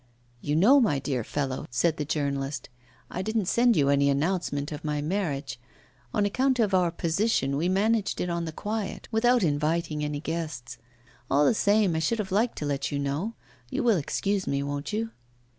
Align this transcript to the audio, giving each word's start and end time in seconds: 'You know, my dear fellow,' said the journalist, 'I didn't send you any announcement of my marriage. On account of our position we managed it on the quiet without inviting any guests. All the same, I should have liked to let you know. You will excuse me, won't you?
'You 0.41 0.55
know, 0.55 0.79
my 0.81 0.97
dear 0.97 1.23
fellow,' 1.23 1.67
said 1.69 1.97
the 1.97 2.05
journalist, 2.05 2.69
'I 3.11 3.21
didn't 3.21 3.45
send 3.45 3.75
you 3.77 3.89
any 3.89 4.09
announcement 4.09 4.71
of 4.71 4.83
my 4.83 4.99
marriage. 4.99 5.59
On 6.11 6.25
account 6.25 6.57
of 6.57 6.73
our 6.73 6.89
position 6.89 7.55
we 7.55 7.69
managed 7.69 8.19
it 8.19 8.27
on 8.27 8.45
the 8.45 8.51
quiet 8.51 9.07
without 9.11 9.43
inviting 9.43 10.03
any 10.03 10.19
guests. 10.19 10.79
All 11.29 11.45
the 11.45 11.53
same, 11.53 11.95
I 11.95 11.99
should 11.99 12.17
have 12.17 12.31
liked 12.31 12.57
to 12.57 12.65
let 12.65 12.91
you 12.91 12.97
know. 12.97 13.35
You 13.69 13.83
will 13.83 13.97
excuse 13.97 14.47
me, 14.47 14.63
won't 14.63 14.91
you? 14.91 15.11